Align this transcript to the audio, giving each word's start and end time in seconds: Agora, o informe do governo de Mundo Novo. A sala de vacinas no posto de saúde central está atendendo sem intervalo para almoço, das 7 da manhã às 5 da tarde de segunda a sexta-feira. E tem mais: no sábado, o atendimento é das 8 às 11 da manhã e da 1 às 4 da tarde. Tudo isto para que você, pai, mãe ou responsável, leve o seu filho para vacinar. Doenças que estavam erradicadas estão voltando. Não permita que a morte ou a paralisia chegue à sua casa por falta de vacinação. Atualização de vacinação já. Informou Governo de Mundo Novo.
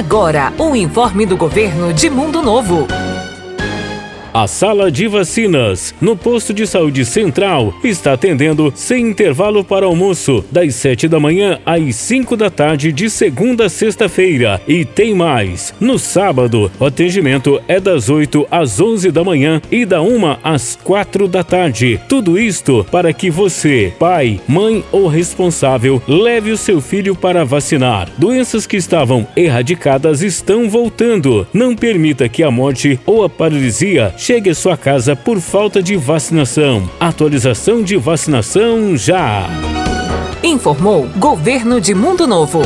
Agora, 0.00 0.50
o 0.56 0.74
informe 0.74 1.26
do 1.26 1.36
governo 1.36 1.92
de 1.92 2.08
Mundo 2.08 2.40
Novo. 2.40 2.86
A 4.32 4.46
sala 4.46 4.92
de 4.92 5.08
vacinas 5.08 5.92
no 6.00 6.16
posto 6.16 6.54
de 6.54 6.64
saúde 6.64 7.04
central 7.04 7.74
está 7.82 8.12
atendendo 8.12 8.72
sem 8.76 9.08
intervalo 9.08 9.64
para 9.64 9.86
almoço, 9.86 10.44
das 10.52 10.76
7 10.76 11.08
da 11.08 11.18
manhã 11.18 11.58
às 11.66 11.96
5 11.96 12.36
da 12.36 12.48
tarde 12.48 12.92
de 12.92 13.10
segunda 13.10 13.66
a 13.66 13.68
sexta-feira. 13.68 14.62
E 14.68 14.84
tem 14.84 15.16
mais: 15.16 15.74
no 15.80 15.98
sábado, 15.98 16.70
o 16.78 16.84
atendimento 16.84 17.60
é 17.66 17.80
das 17.80 18.08
8 18.08 18.46
às 18.48 18.80
11 18.80 19.10
da 19.10 19.24
manhã 19.24 19.60
e 19.68 19.84
da 19.84 20.00
1 20.00 20.36
às 20.44 20.76
4 20.76 21.26
da 21.26 21.42
tarde. 21.42 22.00
Tudo 22.08 22.38
isto 22.38 22.86
para 22.88 23.12
que 23.12 23.30
você, 23.30 23.92
pai, 23.98 24.40
mãe 24.46 24.84
ou 24.92 25.08
responsável, 25.08 26.00
leve 26.06 26.52
o 26.52 26.56
seu 26.56 26.80
filho 26.80 27.16
para 27.16 27.44
vacinar. 27.44 28.08
Doenças 28.16 28.64
que 28.64 28.76
estavam 28.76 29.26
erradicadas 29.36 30.22
estão 30.22 30.70
voltando. 30.70 31.48
Não 31.52 31.74
permita 31.74 32.28
que 32.28 32.44
a 32.44 32.50
morte 32.50 32.96
ou 33.04 33.24
a 33.24 33.28
paralisia 33.28 34.14
chegue 34.20 34.50
à 34.50 34.54
sua 34.54 34.76
casa 34.76 35.16
por 35.16 35.40
falta 35.40 35.82
de 35.82 35.96
vacinação. 35.96 36.88
Atualização 37.00 37.82
de 37.82 37.96
vacinação 37.96 38.94
já. 38.94 39.48
Informou 40.44 41.08
Governo 41.16 41.80
de 41.80 41.94
Mundo 41.94 42.26
Novo. 42.26 42.60